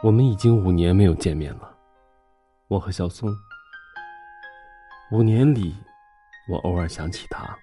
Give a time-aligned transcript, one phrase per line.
[0.00, 1.74] 我们已经五年没有见面了，
[2.68, 3.28] 我和小松。
[5.10, 5.74] 五年里，
[6.48, 7.58] 我偶尔想起他，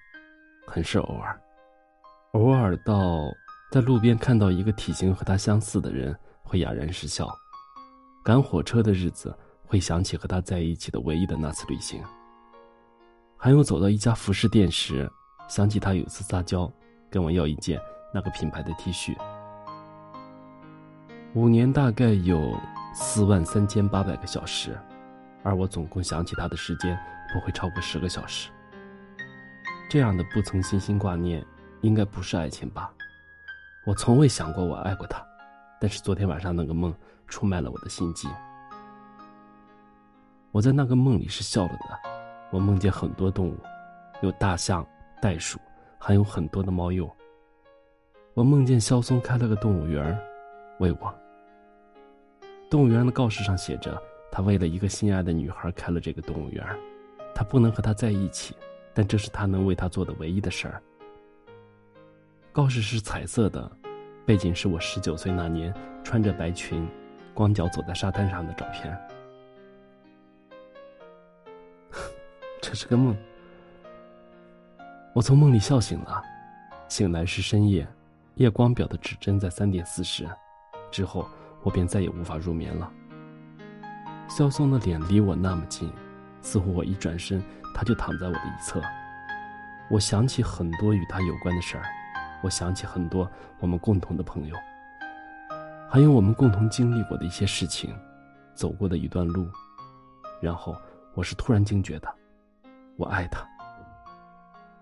[0.66, 1.40] 很是偶尔，
[2.32, 3.22] 偶尔到
[3.72, 7.26] 在路边看到一个体型和他相似的人，会哑然失笑；
[8.22, 9.34] 赶火车的日子，
[9.64, 12.02] 会想起和他在一起的唯一的那次旅行；
[13.38, 15.10] 还有走到一家服饰店时，
[15.48, 16.70] 想起他有次撒娇，
[17.10, 17.80] 跟我要一件
[18.12, 19.16] 那个品牌的 T 恤。
[21.36, 22.58] 五年大概有
[22.94, 24.74] 四万三千八百个小时，
[25.42, 26.98] 而我总共想起他的时间
[27.30, 28.48] 不会超过十个小时。
[29.90, 31.44] 这样的不曾心心挂念，
[31.82, 32.90] 应该不是爱情吧？
[33.86, 35.22] 我从未想过我爱过他，
[35.78, 36.94] 但是昨天晚上那个梦
[37.26, 38.26] 出卖了我的心机。
[40.52, 41.98] 我在那个梦里是笑了的，
[42.50, 43.58] 我梦见很多动物，
[44.22, 44.86] 有大象、
[45.20, 45.58] 袋鼠，
[45.98, 47.14] 还有很多的猫鼬。
[48.32, 50.18] 我梦见肖松开了个动物园，
[50.78, 51.14] 为我。
[52.68, 53.96] 动物园的告示上写着，
[54.30, 56.66] 他为了一个心爱的女孩开了这个动物园，
[57.32, 58.56] 他不能和她在一起，
[58.92, 60.82] 但这是他能为她做的唯一的事儿。
[62.52, 63.70] 告示是彩色的，
[64.26, 65.72] 背景是我十九岁那年
[66.02, 66.88] 穿着白裙，
[67.34, 68.98] 光脚走在沙滩上的照片。
[72.60, 73.16] 这是个梦，
[75.14, 76.20] 我从梦里笑醒了，
[76.88, 77.86] 醒来是深夜，
[78.34, 80.28] 夜光表的指针在三点四十，
[80.90, 81.28] 之后。
[81.66, 82.88] 我便再也无法入眠了。
[84.28, 85.92] 萧松的脸离我那么近，
[86.40, 87.42] 似乎我一转身，
[87.74, 88.80] 他就躺在我的一侧。
[89.90, 91.82] 我想起很多与他有关的事儿，
[92.40, 93.28] 我想起很多
[93.58, 94.54] 我们共同的朋友，
[95.90, 97.92] 还有我们共同经历过的一些事情，
[98.54, 99.48] 走过的一段路。
[100.40, 100.76] 然后
[101.14, 102.08] 我是突然惊觉的，
[102.96, 103.44] 我爱他。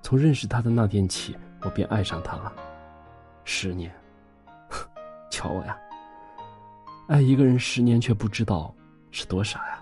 [0.02, 2.52] 从认识他的那天起，我便爱上他了。
[3.44, 3.90] 十年，
[5.32, 5.74] 瞧我呀！
[7.06, 8.74] 爱一个人十年却不知道，
[9.10, 9.78] 是多傻呀！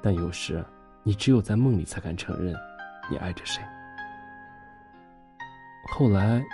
[0.00, 0.64] 但有时，
[1.02, 2.54] 你只有在梦里才敢承认，
[3.10, 3.60] 你爱着谁。
[5.88, 6.44] 后来，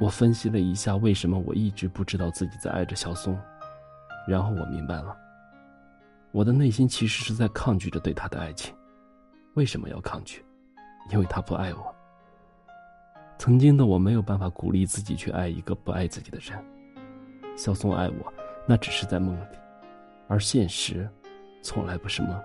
[0.00, 3.38] 我分析了一下为什么我一直不知道自己在爱着小松，
[4.26, 5.14] 然后我明白了，
[6.32, 8.74] 我的内心其实是在抗拒着对他的爱情。
[9.52, 10.42] 为什么要抗拒？
[11.10, 11.94] 因为他不爱我。
[13.36, 16.64] 曾经的我没有办法鼓励自己去爱一个不爱自己的人。
[17.54, 18.32] 小松爱我。
[18.66, 19.56] 那只是在梦里，
[20.26, 21.08] 而现实，
[21.62, 22.40] 从来不是梦。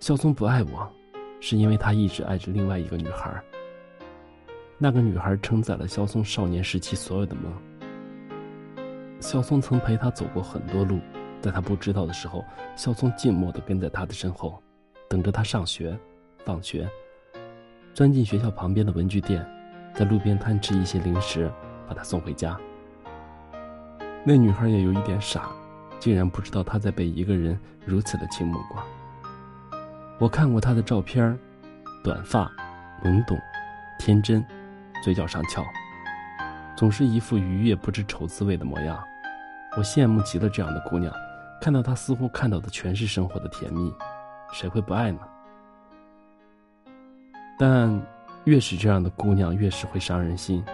[0.00, 0.92] 肖松不爱我，
[1.40, 3.42] 是因为他一直爱着另外一个女孩。
[4.78, 7.52] 那个女孩承载了肖松少年时期所有的梦。
[9.20, 11.00] 肖松曾陪他走过很多路，
[11.40, 12.44] 在他不知道的时候，
[12.76, 14.62] 肖松静默地跟在他的身后，
[15.08, 15.98] 等着他上学、
[16.44, 16.88] 放学，
[17.94, 19.46] 钻进学校旁边的文具店，
[19.94, 21.50] 在路边摊吃一些零食，
[21.88, 22.58] 把他送回家。
[24.28, 25.48] 那女孩也有一点傻，
[26.00, 28.84] 竟然不知道他在被一个人如此的倾目光。
[30.18, 31.38] 我看过她的照片，
[32.02, 32.50] 短发，
[33.04, 33.38] 懵懂，
[34.00, 34.44] 天真，
[35.00, 35.64] 嘴角上翘，
[36.76, 38.98] 总是一副愉悦不知愁滋味的模样。
[39.76, 41.14] 我羡慕极了这样的姑娘，
[41.60, 43.94] 看到她似乎看到的全是生活的甜蜜，
[44.52, 45.20] 谁会不爱呢？
[47.56, 48.02] 但
[48.42, 50.64] 越是这样的姑娘，越是会伤人心。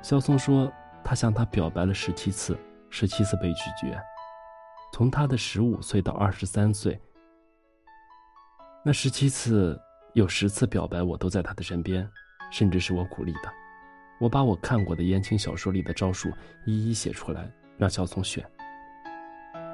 [0.00, 0.72] 肖松说，
[1.02, 2.56] 他向她表白了十七次。
[2.96, 4.00] 十七次被拒绝，
[4.92, 6.96] 从他的十五岁到二十三岁，
[8.84, 9.76] 那十七次
[10.12, 12.08] 有十次表白，我都在他的身边，
[12.52, 13.52] 甚至是我鼓励的。
[14.20, 16.30] 我把我看过的言情小说里的招数
[16.66, 18.48] 一一写出来，让肖松选。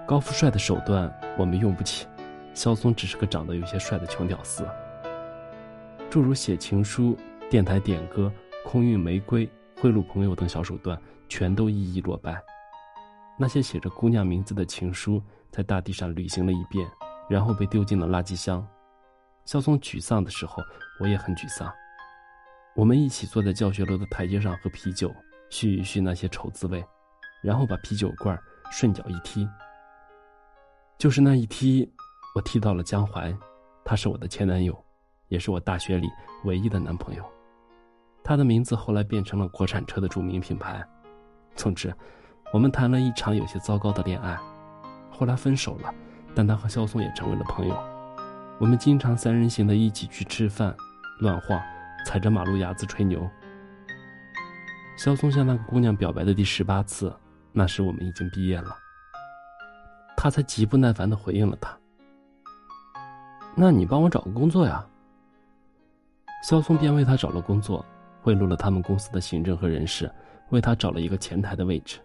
[0.09, 2.07] 高富帅的手段我们用不起，
[2.55, 4.67] 肖松只是个长得有些帅的穷屌丝。
[6.09, 7.15] 诸如写情书、
[7.51, 8.33] 电台点歌、
[8.65, 10.99] 空运玫瑰、贿赂朋友等小手段，
[11.29, 12.43] 全都一一落败。
[13.41, 16.87] 那些写着姑娘名字的情书，在大地上旅行了一遍，
[17.27, 18.63] 然后被丢进了垃圾箱。
[19.47, 20.63] 肖松沮丧的时候，
[21.01, 21.73] 我也很沮丧。
[22.77, 25.11] 我们一起坐在教学楼的台阶上喝啤酒，
[25.49, 26.85] 叙一叙那些丑滋味，
[27.43, 28.39] 然后把啤酒罐
[28.71, 29.49] 顺脚一踢。
[30.99, 31.91] 就是那一踢，
[32.35, 33.35] 我踢到了江淮，
[33.87, 34.79] 他是我的前男友，
[35.29, 36.11] 也是我大学里
[36.45, 37.25] 唯一的男朋友。
[38.23, 40.87] 他的名字后来变成了国产车的著名品牌。
[41.57, 41.91] 总之。
[42.53, 44.37] 我们谈了一场有些糟糕的恋爱，
[45.09, 45.95] 后来分手了，
[46.35, 47.79] 但他和肖松也成为了朋友。
[48.59, 50.75] 我们经常三人行的一起去吃饭、
[51.21, 51.61] 乱晃，
[52.05, 53.25] 踩着马路牙子吹牛。
[54.97, 57.15] 肖松向那个姑娘表白的第十八次，
[57.53, 58.77] 那时我们已经毕业了。
[60.17, 61.75] 他才极不耐烦地回应了他
[63.55, 64.85] ：“那你帮我找个工作呀。”
[66.43, 67.87] 肖松便为他找了工作，
[68.21, 70.13] 贿赂了他们公司的行政和人事，
[70.51, 72.01] 为他找了一个前台的位置。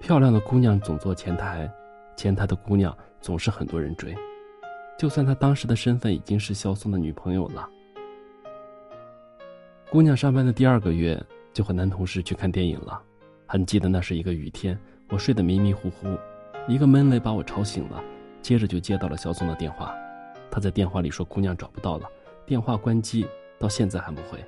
[0.00, 1.70] 漂亮的姑娘总坐前台，
[2.16, 4.14] 前台的姑娘总是很多人追。
[4.98, 7.68] 就算她当时的身份已经是肖松的女朋友了。
[9.90, 11.20] 姑娘上班的第二个月，
[11.52, 13.00] 就和男同事去看电影了。
[13.46, 14.78] 还记得那是一个雨天，
[15.08, 16.16] 我睡得迷迷糊糊，
[16.66, 18.02] 一个闷雷把我吵醒了，
[18.42, 19.94] 接着就接到了肖松的电话。
[20.50, 22.08] 他在电话里说姑娘找不到了，
[22.44, 23.26] 电话关机，
[23.58, 24.44] 到现在还不回。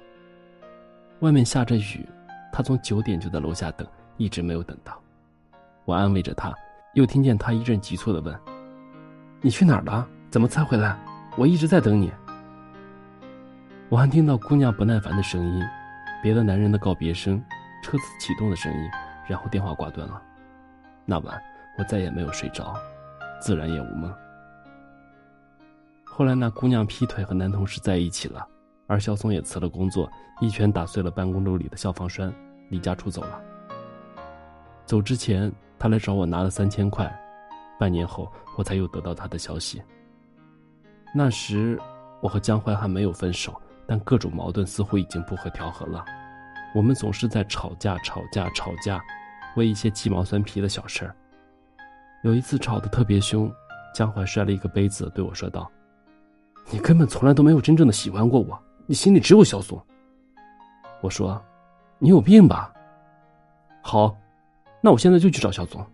[1.20, 2.06] 外面下着雨，
[2.52, 3.86] 他从九点就在楼下等，
[4.16, 5.00] 一直没有等到。
[5.88, 6.54] 我安慰着他，
[6.92, 8.38] 又听见他一阵急促的问
[9.40, 10.06] ：“你去哪儿了？
[10.28, 10.94] 怎么才回来？
[11.34, 12.12] 我一直在等你。”
[13.88, 15.64] 我还听到姑娘不耐烦的声音，
[16.22, 17.42] 别的男人的告别声，
[17.82, 18.78] 车子启动的声音，
[19.26, 20.22] 然后电话挂断了。
[21.06, 21.42] 那晚
[21.78, 22.76] 我再也没有睡着，
[23.40, 24.14] 自然也无梦。
[26.04, 28.46] 后来那姑娘劈腿和男同事在一起了，
[28.88, 30.06] 而肖松也辞了工作，
[30.38, 32.30] 一拳打碎了办公楼里的消防栓，
[32.68, 33.40] 离家出走了。
[34.84, 35.50] 走之前。
[35.78, 37.08] 他来找我拿了三千块，
[37.78, 39.82] 半年后我才又得到他的消息。
[41.14, 41.80] 那时
[42.20, 43.54] 我和江淮还没有分手，
[43.86, 46.04] 但各种矛盾似乎已经不可调和了。
[46.74, 49.00] 我们总是在吵架、吵架、吵架，
[49.56, 51.14] 为一些鸡毛蒜皮的小事儿。
[52.22, 53.50] 有一次吵得特别凶，
[53.94, 55.70] 江淮摔了一个杯子，对我说道
[56.70, 59.80] ：“你根本从来都没有真正的喜欢过我，你心里只有小宋。”
[61.00, 61.40] 我说
[61.98, 62.72] ：“你有病吧？”
[63.80, 64.16] 好。
[64.80, 65.84] 那我现在就去找肖总，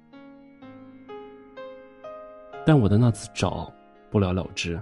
[2.66, 3.72] 但我的那次找
[4.10, 4.78] 不了了之，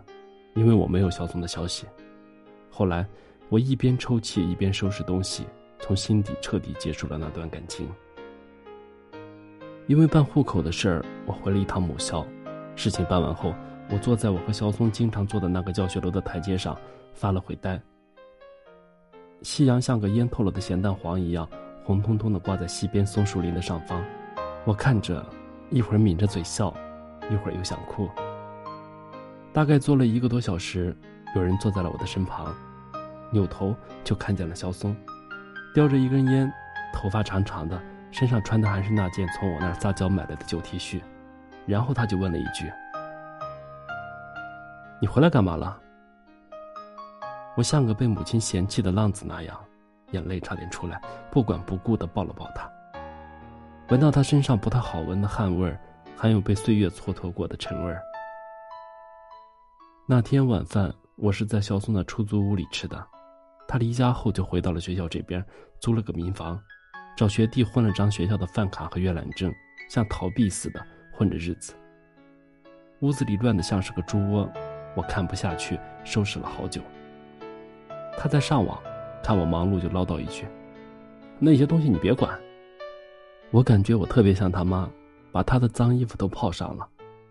[0.54, 1.86] 因为我没有肖总的消息。
[2.68, 3.06] 后来，
[3.48, 5.46] 我一边抽泣一边收拾东西，
[5.78, 7.88] 从心底彻底结束了那段感情。
[9.86, 12.26] 因为办户口的事儿，我回了一趟母校。
[12.74, 13.54] 事情办完后，
[13.90, 16.76] 我坐在我和肖松经常坐的那个教学楼的台阶上，
[17.14, 17.80] 发了会呆。
[19.42, 21.48] 夕阳像个腌透了的咸蛋黄一样。
[21.84, 24.02] 红彤彤的挂在西边松树林的上方，
[24.64, 25.24] 我看着，
[25.70, 26.72] 一会儿抿着嘴笑，
[27.30, 28.08] 一会儿又想哭。
[29.52, 30.96] 大概坐了一个多小时，
[31.34, 32.54] 有人坐在了我的身旁，
[33.30, 33.74] 扭头
[34.04, 34.96] 就看见了肖松，
[35.74, 36.50] 叼着一根烟，
[36.94, 37.80] 头发长长的，
[38.10, 41.00] 身上穿的还是那件从我那儿撒娇买来的旧 T 恤。
[41.66, 42.70] 然后他就问了一句
[45.00, 45.78] ：“你回来干嘛了？”
[47.56, 49.58] 我像个被母亲嫌弃的浪子那样。
[50.12, 51.00] 眼泪差点出来，
[51.30, 52.70] 不管不顾的抱了抱他。
[53.88, 55.78] 闻到他身上不太好闻的汗味儿，
[56.16, 58.00] 还有被岁月蹉跎过的陈味儿。
[60.06, 63.06] 那天晚饭我是在肖松的出租屋里吃的，
[63.68, 65.44] 他离家后就回到了学校这边，
[65.80, 66.58] 租了个民房，
[67.16, 69.52] 找学弟混了张学校的饭卡和阅览证，
[69.90, 70.80] 像逃避似的
[71.12, 71.74] 混着日子。
[73.00, 74.48] 屋子里乱得像是个猪窝，
[74.94, 76.80] 我看不下去，收拾了好久。
[78.16, 78.80] 他在上网。
[79.22, 80.46] 看我忙碌，就唠叨一句
[81.38, 82.38] ：“那些东西你别管。”
[83.50, 84.90] 我感觉我特别像他妈，
[85.30, 86.88] 把他的脏衣服都泡上了。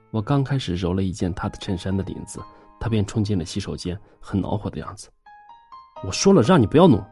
[0.10, 2.40] 我刚开始揉了一件他的衬衫的领子，
[2.80, 5.10] 他便冲进了洗手间，很恼火的样子。
[6.04, 7.04] 我说了让你不要弄。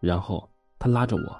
[0.00, 0.48] 然后
[0.78, 1.36] 他拉着我，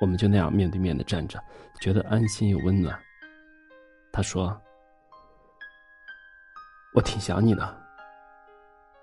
[0.00, 1.38] 我们就那样面对面的站着，
[1.80, 2.98] 觉得安心又温暖。
[4.12, 4.56] 他说
[6.94, 7.82] ：“我挺想你的。”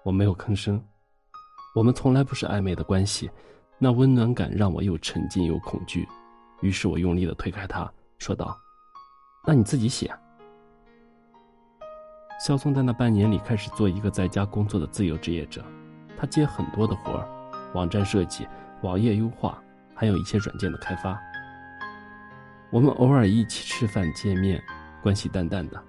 [0.03, 0.83] 我没有吭声。
[1.73, 3.31] 我们从来不是暧昧的关系，
[3.77, 6.05] 那温暖感让我又沉浸又恐惧，
[6.59, 8.59] 于是我用力的推开他，说道
[9.47, 10.13] ：“那你自己写。”
[12.45, 15.63] 肖松在那半年里开始做一个在家工作的自由职业者，
[16.17, 17.25] 他接很多的活儿，
[17.73, 18.45] 网站设计、
[18.81, 19.57] 网页优化，
[19.95, 21.17] 还有一些软件的开发。
[22.69, 24.61] 我们偶尔一起吃饭见面，
[25.01, 25.81] 关系淡淡的。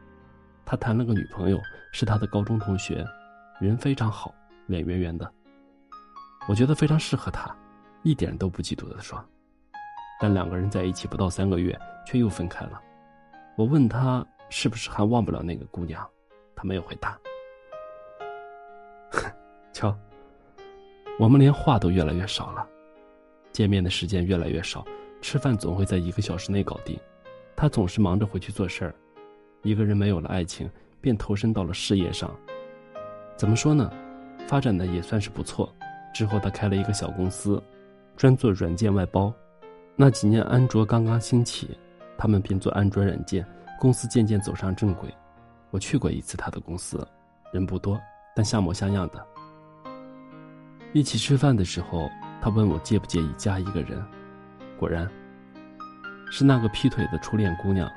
[0.65, 1.59] 他谈了个女朋友，
[1.91, 3.05] 是他的高中同学，
[3.61, 4.33] 人非常好，
[4.67, 5.29] 脸圆圆的。
[6.49, 7.55] 我觉得非常适合他，
[8.03, 9.23] 一点都不嫉妒的说。
[10.21, 12.81] 但两个人在一起不到三个月，却又分开了。
[13.57, 16.07] 我问他是不是还忘不了那个姑娘，
[16.55, 17.19] 他没有回答。
[19.11, 19.31] 哼
[19.73, 19.97] 瞧，
[21.19, 22.67] 我们连话都越来越少了，
[23.53, 24.85] 见面的时间越来越少，
[25.21, 26.99] 吃饭总会在一个小时内搞定。
[27.55, 28.95] 他总是忙着回去做事儿，
[29.63, 30.69] 一个人没有了爱情，
[31.01, 32.31] 便投身到了事业上。
[33.37, 33.91] 怎么说呢？
[34.47, 35.73] 发展的也算是不错。
[36.13, 37.63] 之后，他开了一个小公司，
[38.17, 39.33] 专做软件外包。
[39.97, 41.77] 那几年，安卓刚刚兴起，
[42.17, 43.47] 他们便做安卓软件。
[43.79, 45.13] 公司渐渐走上正轨。
[45.71, 47.05] 我去过一次他的公司，
[47.53, 48.01] 人不多，
[48.37, 49.27] 但像模像样的。
[50.93, 52.09] 一起吃饭的时候，
[52.41, 54.01] 他问我介不介意加一个人。
[54.79, 55.09] 果然，
[56.31, 57.91] 是那个劈腿的初恋姑娘。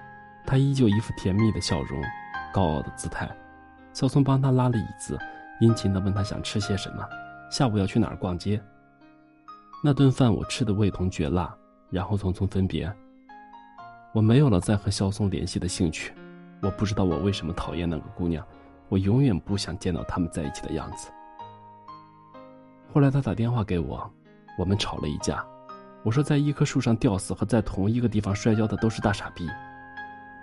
[0.48, 2.01] 她依旧一副甜蜜的笑容，
[2.53, 3.29] 高傲的姿态。
[3.93, 5.17] 小松帮他拉了椅子，
[5.60, 7.03] 殷勤的问他想吃些什么。
[7.55, 8.62] 下午要去哪儿逛街？
[9.81, 11.55] 那顿饭我吃的味同嚼蜡，
[11.89, 12.93] 然后匆匆分别。
[14.12, 16.13] 我没有了再和肖松联系的兴趣。
[16.62, 18.45] 我不知道我为什么讨厌那个姑娘，
[18.89, 21.09] 我永远不想见到他们在一起的样子。
[22.93, 24.05] 后来他打电话给我，
[24.59, 25.41] 我们吵了一架。
[26.03, 29.47] 我说，在一棵树上吊死和在同一个地方摔跤的都是大傻逼。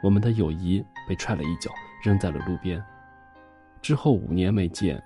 [0.02, 1.70] 我们的友谊被踹了一脚，
[2.02, 2.82] 扔在了路边。
[3.82, 4.98] 之后五年没见，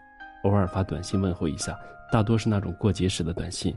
[0.45, 1.77] 偶尔发短信问候一下，
[2.11, 3.77] 大多是那种过节时的短信，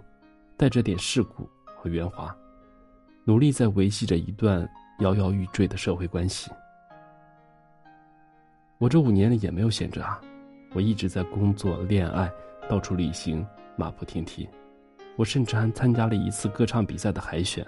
[0.56, 2.36] 带着点世故和圆滑，
[3.26, 4.68] 努力在维系着一段
[5.00, 6.52] 摇摇欲坠的社会关系。
[8.78, 10.22] 我这五年里也没有闲着啊，
[10.74, 12.32] 我一直在工作、恋爱、
[12.70, 13.46] 到处旅行，
[13.76, 14.48] 马不停蹄。
[15.18, 17.66] 我甚至还参加了一次歌唱比赛的海选，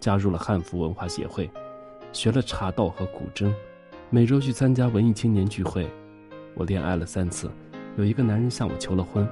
[0.00, 1.48] 加入了汉服文化协会，
[2.12, 3.52] 学了茶道和古筝，
[4.10, 5.88] 每周去参加文艺青年聚会。
[6.56, 7.48] 我恋爱了三次，
[7.96, 9.28] 有一个男人向我求了婚，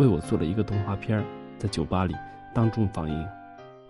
[0.00, 1.22] 为我做了一个动画片，
[1.58, 2.16] 在酒吧里
[2.54, 3.28] 当众放映，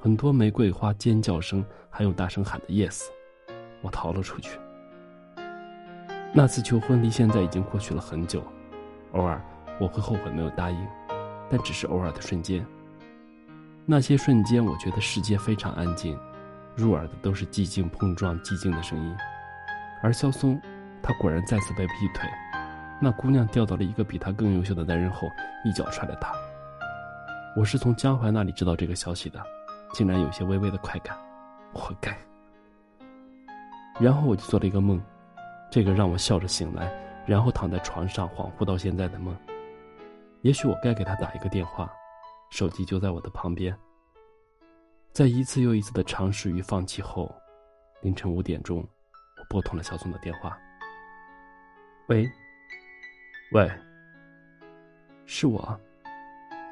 [0.00, 3.04] 很多玫瑰花尖叫声，还有大声喊的 yes，
[3.80, 4.58] 我逃了出去。
[6.32, 8.42] 那次求婚离现在已经过去了很久，
[9.12, 9.40] 偶尔
[9.78, 10.88] 我会后悔没有答应，
[11.48, 12.66] 但只是偶尔的瞬间。
[13.86, 16.18] 那些瞬间，我觉得世界非常安静，
[16.74, 19.16] 入耳的都是寂静碰撞寂静的声音。
[20.02, 20.60] 而肖松，
[21.00, 22.28] 他果然再次被劈腿，
[23.02, 25.26] 那姑娘掉到了一个比他更优秀的男人后，
[25.64, 26.34] 一脚踹了他。
[27.56, 29.42] 我是从江淮那里知道这个消息的，
[29.94, 31.16] 竟然有些微微的快感，
[31.72, 32.16] 活该。
[33.98, 35.00] 然后我就做了一个梦，
[35.70, 36.92] 这个让我笑着醒来，
[37.26, 39.34] 然后躺在床上恍惚到现在的梦。
[40.42, 41.90] 也许我该给他打一个电话。
[42.50, 43.72] 手机就在我的旁边。
[45.12, 47.32] 在一次又一次的尝试与放弃后，
[48.02, 50.58] 凌晨五点钟，我拨通了小宋的电话。
[52.08, 52.28] 喂，
[53.52, 53.68] 喂，
[55.26, 55.76] 是我，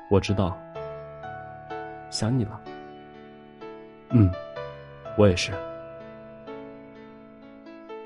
[0.09, 0.57] 我知道，
[2.09, 2.61] 想你了。
[4.11, 4.33] 嗯，
[5.17, 5.51] 我也是。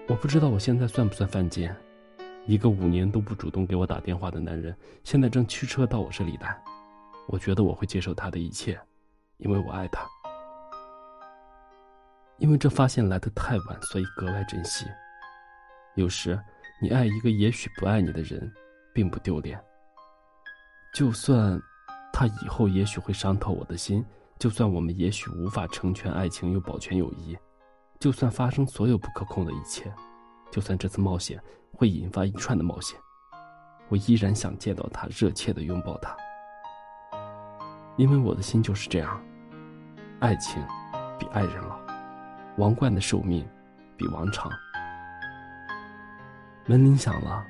[0.09, 1.76] 我不知道我现在算不算犯贱，
[2.47, 4.75] 一个五年都不主动给我打电话的男人，
[5.05, 6.59] 现在正驱车到我这里来。
[7.26, 8.81] 我觉得我会接受他的一切，
[9.37, 10.02] 因为我爱他。
[12.38, 14.87] 因为这发现来的太晚，所以格外珍惜。
[15.95, 16.41] 有时，
[16.81, 18.50] 你爱一个也许不爱你的人，
[18.92, 19.62] 并不丢脸。
[20.94, 21.61] 就算
[22.12, 24.04] 他以后也许会伤透我的心，
[24.38, 27.37] 就算我们也许无法成全爱情又保全友谊，
[27.99, 29.92] 就算发生所有不可控的一切，
[30.50, 32.99] 就算这次冒险会引发一串的冒险，
[33.88, 36.14] 我依然想见到他，热切的拥抱他。
[37.96, 39.22] 因为我的心就是这样，
[40.20, 40.62] 爱情
[41.18, 41.78] 比爱人老，
[42.58, 43.49] 王冠的寿命
[43.96, 44.50] 比王长。
[46.66, 47.44] 门铃响了，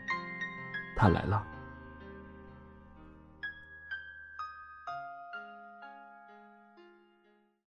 [0.95, 1.52] 他来了。